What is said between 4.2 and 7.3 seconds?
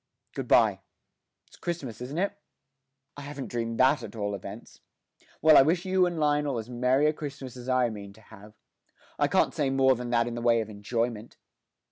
events. Well, I wish you and Lionel as merry a